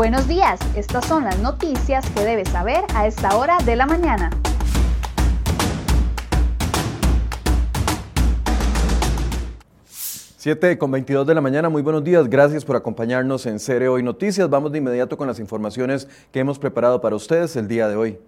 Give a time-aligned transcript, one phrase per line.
[0.00, 4.30] Buenos días, estas son las noticias que debes saber a esta hora de la mañana.
[9.84, 14.02] Siete con 22 de la mañana, muy buenos días, gracias por acompañarnos en Cere Hoy
[14.02, 14.48] Noticias.
[14.48, 18.18] Vamos de inmediato con las informaciones que hemos preparado para ustedes el día de hoy.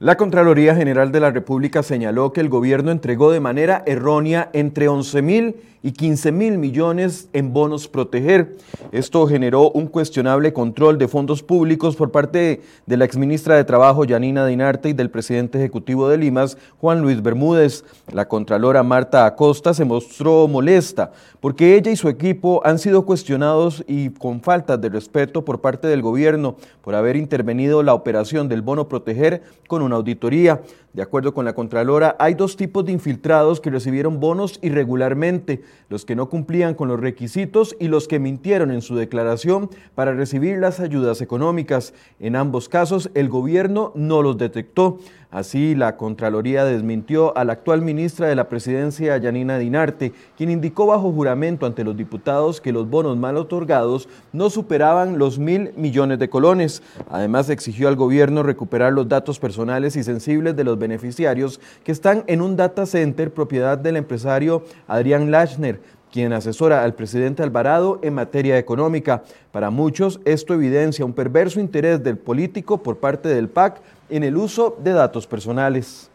[0.00, 4.86] La Contraloría General de la República señaló que el gobierno entregó de manera errónea entre
[4.86, 5.56] 11 mil
[5.88, 8.58] y 15 mil millones en bonos proteger.
[8.92, 14.04] Esto generó un cuestionable control de fondos públicos por parte de la exministra de Trabajo
[14.04, 17.84] Yanina Dinarte y del presidente ejecutivo de Limas, Juan Luis Bermúdez.
[18.12, 23.82] La contralora Marta Acosta se mostró molesta porque ella y su equipo han sido cuestionados
[23.86, 28.60] y con faltas de respeto por parte del gobierno por haber intervenido la operación del
[28.60, 30.60] bono proteger con una auditoría.
[30.92, 36.04] De acuerdo con la Contralora, hay dos tipos de infiltrados que recibieron bonos irregularmente, los
[36.04, 40.58] que no cumplían con los requisitos y los que mintieron en su declaración para recibir
[40.58, 41.94] las ayudas económicas.
[42.20, 44.98] En ambos casos, el gobierno no los detectó.
[45.30, 50.86] Así, la Contraloría desmintió a la actual ministra de la Presidencia, Yanina Dinarte, quien indicó
[50.86, 56.18] bajo juramento ante los diputados que los bonos mal otorgados no superaban los mil millones
[56.18, 56.82] de colones.
[57.10, 62.24] Además, exigió al gobierno recuperar los datos personales y sensibles de los beneficiarios que están
[62.26, 65.78] en un data center propiedad del empresario Adrián Lachner,
[66.10, 69.22] quien asesora al presidente Alvarado en materia económica.
[69.52, 74.36] Para muchos, esto evidencia un perverso interés del político por parte del PAC en el
[74.36, 76.10] uso de datos personales.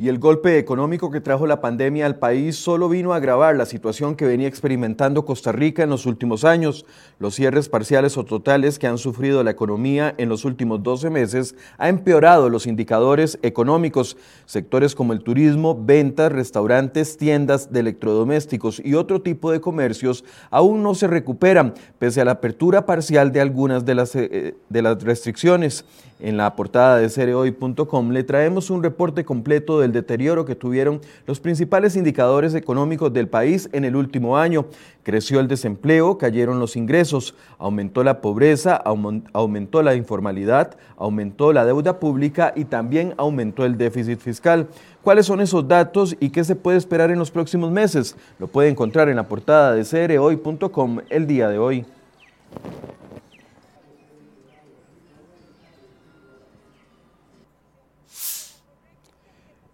[0.00, 3.66] Y el golpe económico que trajo la pandemia al país solo vino a agravar la
[3.66, 6.86] situación que venía experimentando Costa Rica en los últimos años.
[7.18, 11.54] Los cierres parciales o totales que han sufrido la economía en los últimos 12 meses
[11.76, 14.16] ha empeorado los indicadores económicos.
[14.46, 20.82] Sectores como el turismo, ventas, restaurantes, tiendas de electrodomésticos y otro tipo de comercios aún
[20.82, 25.02] no se recuperan, pese a la apertura parcial de algunas de las, eh, de las
[25.02, 25.84] restricciones.
[26.22, 31.40] En la portada de cereoy.com le traemos un reporte completo del deterioro que tuvieron los
[31.40, 34.66] principales indicadores económicos del país en el último año.
[35.02, 41.98] Creció el desempleo, cayeron los ingresos, aumentó la pobreza, aumentó la informalidad, aumentó la deuda
[41.98, 44.68] pública y también aumentó el déficit fiscal.
[45.02, 48.16] ¿Cuáles son esos datos y qué se puede esperar en los próximos meses?
[48.38, 51.86] Lo puede encontrar en la portada de cereoy.com el día de hoy.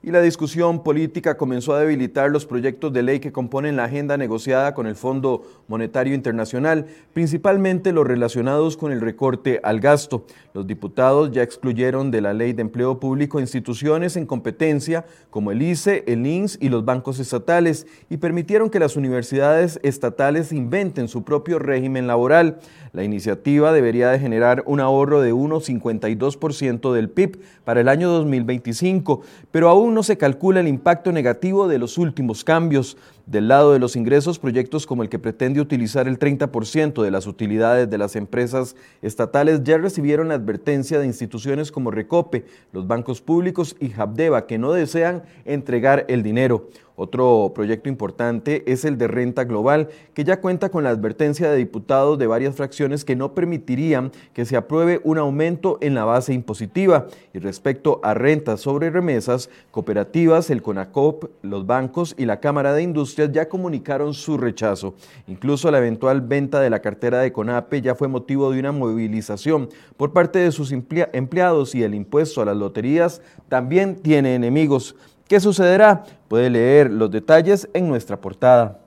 [0.06, 4.16] Y la discusión política comenzó a debilitar los proyectos de ley que componen la agenda
[4.16, 10.24] negociada con el Fondo Monetario Internacional, principalmente los relacionados con el recorte al gasto.
[10.54, 15.60] Los diputados ya excluyeron de la Ley de Empleo Público instituciones en competencia como el
[15.60, 21.24] ICE, el INS y los bancos estatales y permitieron que las universidades estatales inventen su
[21.24, 22.60] propio régimen laboral.
[22.92, 29.22] La iniciativa debería de generar un ahorro de 1,52% del PIB para el año 2025,
[29.50, 32.98] pero aún no se calcula el impacto negativo de los últimos cambios.
[33.24, 37.26] Del lado de los ingresos, proyectos como el que pretende utilizar el 30% de las
[37.26, 43.22] utilidades de las empresas estatales ya recibieron la advertencia de instituciones como Recope, los bancos
[43.22, 46.68] públicos y Habdeba que no desean entregar el dinero.
[46.96, 51.58] Otro proyecto importante es el de renta global, que ya cuenta con la advertencia de
[51.58, 56.32] diputados de varias fracciones que no permitirían que se apruebe un aumento en la base
[56.32, 57.06] impositiva.
[57.34, 62.82] Y respecto a rentas sobre remesas, cooperativas, el CONACOP, los bancos y la Cámara de
[62.82, 64.94] Industrias ya comunicaron su rechazo.
[65.26, 69.68] Incluso la eventual venta de la cartera de CONAPE ya fue motivo de una movilización
[69.98, 74.96] por parte de sus empleados y el impuesto a las loterías también tiene enemigos.
[75.28, 76.04] ¿Qué sucederá?
[76.28, 78.78] Puede leer los detalles en nuestra portada.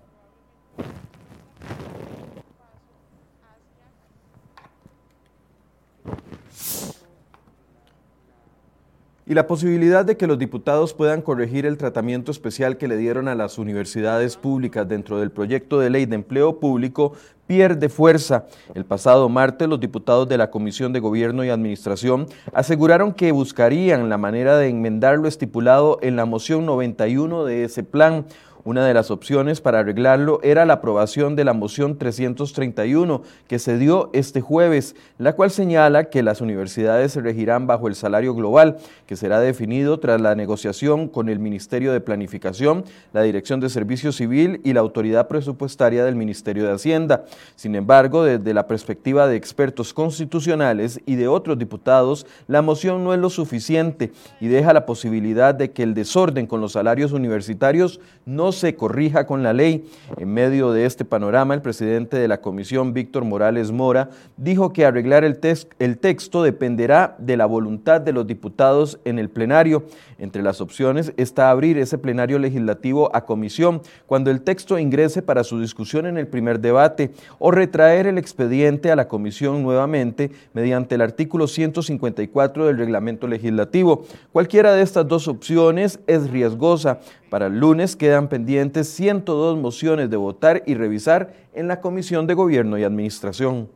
[9.30, 13.28] Y la posibilidad de que los diputados puedan corregir el tratamiento especial que le dieron
[13.28, 17.14] a las universidades públicas dentro del proyecto de ley de empleo público
[17.46, 18.46] pierde fuerza.
[18.74, 24.10] El pasado martes los diputados de la Comisión de Gobierno y Administración aseguraron que buscarían
[24.10, 28.26] la manera de enmendar lo estipulado en la moción 91 de ese plan,
[28.70, 33.80] Una de las opciones para arreglarlo era la aprobación de la moción 331 que se
[33.80, 38.78] dio este jueves, la cual señala que las universidades se regirán bajo el salario global,
[39.08, 44.12] que será definido tras la negociación con el Ministerio de Planificación, la Dirección de Servicio
[44.12, 47.26] Civil y la Autoridad Presupuestaria del Ministerio de Hacienda.
[47.56, 53.16] Sin embargo, desde la perspectiva de expertos constitucionales y de otros diputados, la moción no
[53.16, 58.00] es lo suficiente y deja la posibilidad de que el desorden con los salarios universitarios
[58.28, 59.90] no se corrija con la ley.
[60.18, 64.86] En medio de este panorama, el presidente de la comisión, Víctor Morales Mora, dijo que
[64.86, 69.86] arreglar el, texto dependerá de la voluntad de los diputados en el plenario.
[70.18, 75.44] Entre las opciones está abrir ese plenario legislativo a comisión cuando el texto ingrese para
[75.44, 80.96] su discusión en el primer debate o retraer el expediente a la comisión nuevamente mediante
[80.96, 84.06] el artículo 154 del reglamento legislativo.
[84.32, 87.00] Cualquiera de estas dos opciones es riesgosa.
[87.30, 92.34] Para el lunes quedan pendientes 102 mociones de votar y revisar en la Comisión de
[92.34, 93.70] Gobierno y Administración.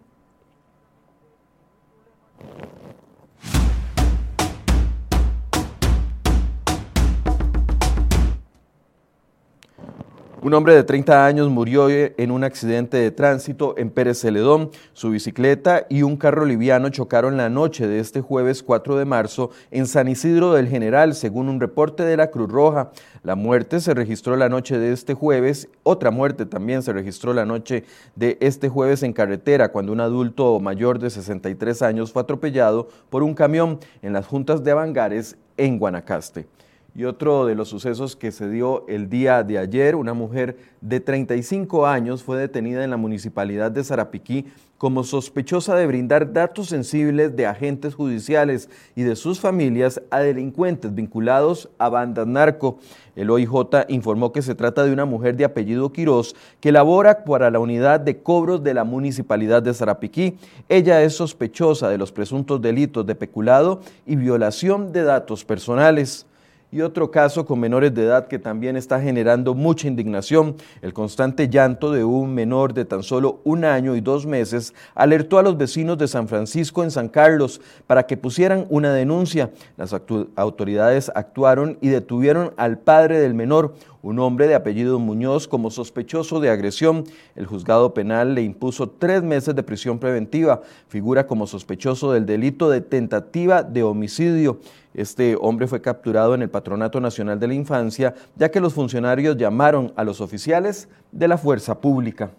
[10.43, 14.71] Un hombre de 30 años murió en un accidente de tránsito en Pérez Celedón.
[14.91, 19.51] Su bicicleta y un carro liviano chocaron la noche de este jueves 4 de marzo
[19.71, 22.91] en San Isidro del General, según un reporte de la Cruz Roja.
[23.23, 25.69] La muerte se registró la noche de este jueves.
[25.83, 27.85] Otra muerte también se registró la noche
[28.17, 33.23] de este jueves en carretera, cuando un adulto mayor de 63 años fue atropellado por
[33.23, 36.47] un camión en las juntas de Avangares en Guanacaste.
[36.95, 40.99] Y otro de los sucesos que se dio el día de ayer, una mujer de
[40.99, 44.45] 35 años fue detenida en la municipalidad de Zarapiquí
[44.77, 50.93] como sospechosa de brindar datos sensibles de agentes judiciales y de sus familias a delincuentes
[50.93, 52.77] vinculados a bandas narco.
[53.15, 57.49] El OIJ informó que se trata de una mujer de apellido Quirós que labora para
[57.49, 60.37] la unidad de cobros de la municipalidad de Zarapiquí.
[60.69, 66.27] Ella es sospechosa de los presuntos delitos de peculado y violación de datos personales.
[66.73, 71.47] Y otro caso con menores de edad que también está generando mucha indignación, el constante
[71.47, 75.55] llanto de un menor de tan solo un año y dos meses alertó a los
[75.55, 79.51] vecinos de San Francisco en San Carlos para que pusieran una denuncia.
[79.77, 79.93] Las
[80.35, 86.41] autoridades actuaron y detuvieron al padre del menor, un hombre de apellido Muñoz, como sospechoso
[86.41, 87.05] de agresión.
[87.35, 90.61] El juzgado penal le impuso tres meses de prisión preventiva.
[90.89, 94.59] Figura como sospechoso del delito de tentativa de homicidio.
[94.93, 99.37] Este hombre fue capturado en el Patronato Nacional de la Infancia, ya que los funcionarios
[99.37, 102.31] llamaron a los oficiales de la fuerza pública.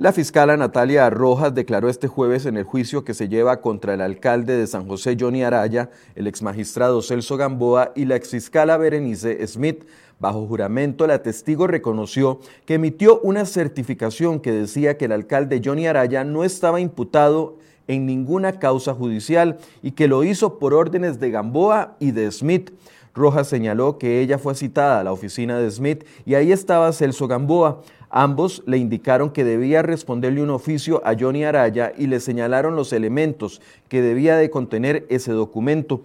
[0.00, 4.00] La fiscala Natalia Rojas declaró este jueves en el juicio que se lleva contra el
[4.00, 9.84] alcalde de San José Johnny Araya, el exmagistrado Celso Gamboa y la exfiscala Berenice Smith
[10.20, 15.88] Bajo juramento, la testigo reconoció que emitió una certificación que decía que el alcalde Johnny
[15.88, 17.56] Araya no estaba imputado
[17.88, 22.70] en ninguna causa judicial y que lo hizo por órdenes de Gamboa y de Smith.
[23.14, 27.26] Rojas señaló que ella fue citada a la oficina de Smith y ahí estaba Celso
[27.26, 27.82] Gamboa.
[28.10, 32.92] Ambos le indicaron que debía responderle un oficio a Johnny Araya y le señalaron los
[32.94, 36.02] elementos que debía de contener ese documento.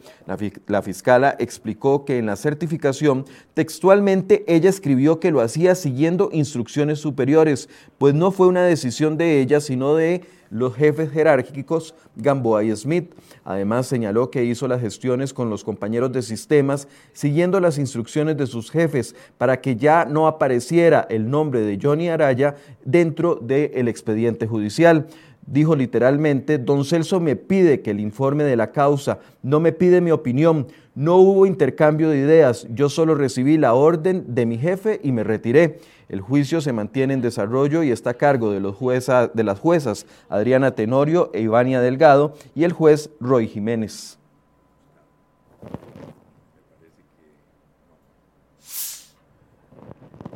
[0.67, 6.99] La, fiscala explicó que en la certificación textualmente ella escribió que lo hacía siguiendo instrucciones
[6.99, 12.75] superiores, pues no fue una decisión de ella, sino de los jefes jerárquicos Gamboa y
[12.75, 13.13] Smith.
[13.43, 18.47] Además, señaló que hizo las gestiones con los compañeros de sistemas siguiendo las instrucciones de
[18.47, 24.47] sus jefes para que ya no apareciera el nombre de Johnny Araya dentro del expediente
[24.47, 25.07] judicial.
[25.45, 29.99] Dijo literalmente, don Celso me pide que el informe de la causa, no me pide
[29.99, 35.01] mi opinión, no hubo intercambio de ideas, yo solo recibí la orden de mi jefe
[35.03, 35.79] y me retiré.
[36.07, 40.05] El juicio se mantiene en desarrollo y está a cargo de, los de las juezas
[40.29, 44.19] Adriana Tenorio e Ivania Delgado y el juez Roy Jiménez.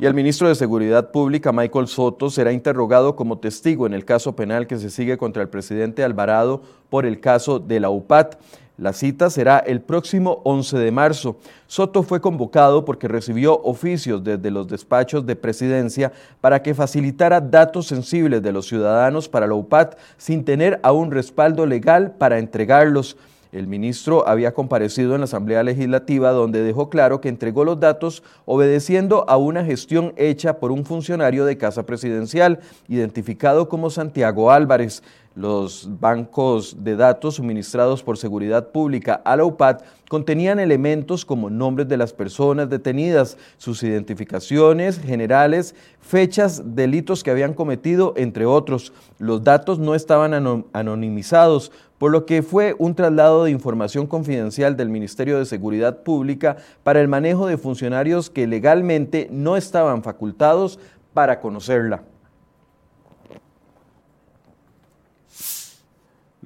[0.00, 4.36] Y el ministro de Seguridad Pública, Michael Soto, será interrogado como testigo en el caso
[4.36, 8.36] penal que se sigue contra el presidente Alvarado por el caso de la UPAT.
[8.76, 11.36] La cita será el próximo 11 de marzo.
[11.66, 17.88] Soto fue convocado porque recibió oficios desde los despachos de presidencia para que facilitara datos
[17.88, 23.16] sensibles de los ciudadanos para la UPAT sin tener aún respaldo legal para entregarlos.
[23.50, 28.22] El ministro había comparecido en la Asamblea Legislativa donde dejó claro que entregó los datos
[28.44, 35.02] obedeciendo a una gestión hecha por un funcionario de Casa Presidencial, identificado como Santiago Álvarez.
[35.34, 41.86] Los bancos de datos suministrados por Seguridad Pública a la UPAD contenían elementos como nombres
[41.86, 48.92] de las personas detenidas, sus identificaciones generales, fechas, delitos que habían cometido, entre otros.
[49.18, 50.34] Los datos no estaban
[50.72, 56.56] anonimizados, por lo que fue un traslado de información confidencial del Ministerio de Seguridad Pública
[56.82, 60.78] para el manejo de funcionarios que legalmente no estaban facultados
[61.12, 62.02] para conocerla.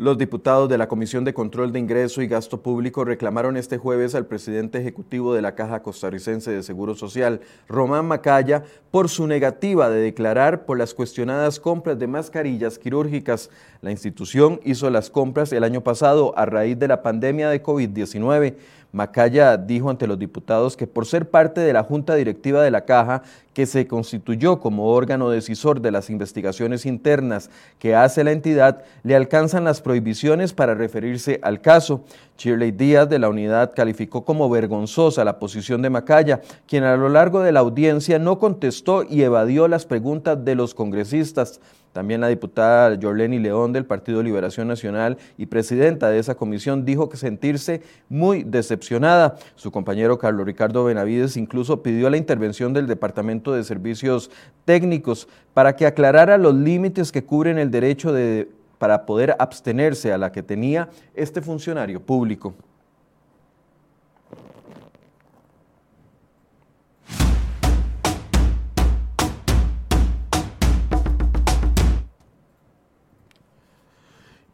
[0.03, 4.17] Los diputados de la Comisión de Control de Ingreso y Gasto Público reclamaron este jueves
[4.17, 9.91] al presidente ejecutivo de la Caja Costarricense de Seguro Social, Román Macaya, por su negativa
[9.91, 13.49] de declarar por las cuestionadas compras de mascarillas quirúrgicas.
[13.81, 18.57] La institución hizo las compras el año pasado a raíz de la pandemia de COVID-19.
[18.93, 22.85] Macaya dijo ante los diputados que por ser parte de la Junta Directiva de la
[22.85, 23.23] Caja,
[23.55, 29.17] que se constituyó como órgano decisor de las investigaciones internas que hace la entidad, le
[29.17, 32.05] alcanzan las prohibiciones para referirse al caso.
[32.37, 37.09] Shirley Díaz de la unidad calificó como vergonzosa la posición de Macaya, quien a lo
[37.09, 41.61] largo de la audiencia no contestó y evadió las preguntas de los congresistas.
[41.93, 47.09] También la diputada Jorleni León del Partido Liberación Nacional y presidenta de esa comisión dijo
[47.09, 49.37] que sentirse muy decepcionada.
[49.57, 54.31] Su compañero Carlos Ricardo Benavides incluso pidió la intervención del Departamento de Servicios
[54.65, 60.19] Técnicos para que aclarara los límites que cubren el derecho de, para poder abstenerse a
[60.19, 62.55] la que tenía este funcionario público.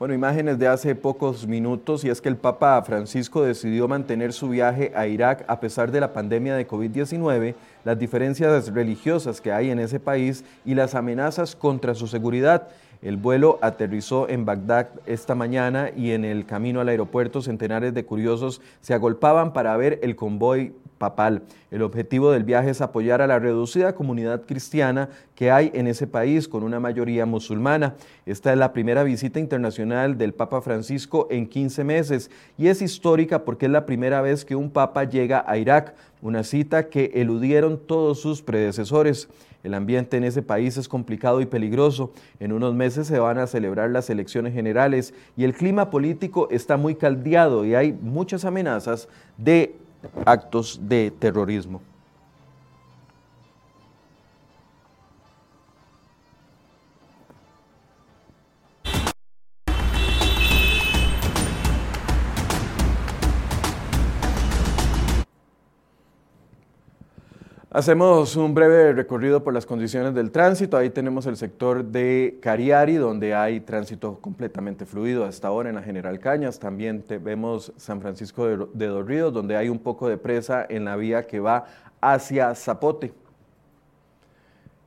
[0.00, 4.48] Bueno, imágenes de hace pocos minutos y es que el Papa Francisco decidió mantener su
[4.48, 7.54] viaje a Irak a pesar de la pandemia de COVID-19,
[7.84, 12.68] las diferencias religiosas que hay en ese país y las amenazas contra su seguridad.
[13.02, 18.06] El vuelo aterrizó en Bagdad esta mañana y en el camino al aeropuerto centenares de
[18.06, 21.42] curiosos se agolpaban para ver el convoy papal.
[21.70, 26.06] El objetivo del viaje es apoyar a la reducida comunidad cristiana que hay en ese
[26.06, 27.94] país con una mayoría musulmana.
[28.26, 33.46] Esta es la primera visita internacional del Papa Francisco en 15 meses y es histórica
[33.46, 37.78] porque es la primera vez que un papa llega a Irak, una cita que eludieron
[37.78, 39.30] todos sus predecesores.
[39.62, 42.12] El ambiente en ese país es complicado y peligroso.
[42.40, 46.76] En unos meses se van a celebrar las elecciones generales y el clima político está
[46.76, 49.76] muy caldeado y hay muchas amenazas de
[50.24, 51.82] actos de terrorismo.
[67.80, 70.76] Hacemos un breve recorrido por las condiciones del tránsito.
[70.76, 75.82] Ahí tenemos el sector de Cariari, donde hay tránsito completamente fluido hasta ahora en la
[75.82, 76.58] General Cañas.
[76.58, 81.26] También vemos San Francisco de, de donde hay un poco de presa en la vía
[81.26, 81.64] que va
[82.02, 83.14] hacia Zapote.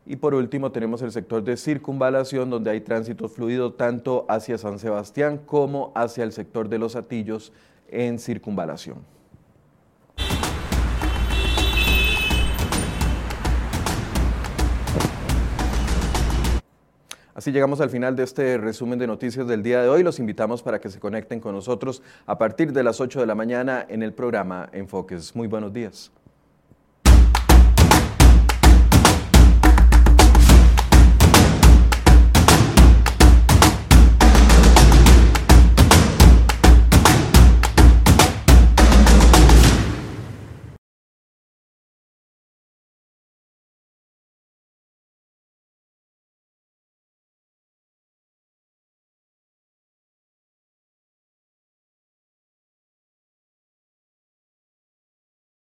[0.06, 4.78] Y por último tenemos el sector de circunvalación, donde hay tránsito fluido tanto hacia San
[4.78, 7.54] Sebastián como hacia el sector de los Atillos
[7.88, 8.98] en circunvalación.
[17.36, 20.04] Así llegamos al final de este resumen de noticias del día de hoy.
[20.04, 23.34] Los invitamos para que se conecten con nosotros a partir de las 8 de la
[23.34, 25.36] mañana en el programa Enfoques.
[25.36, 26.12] Muy buenos días.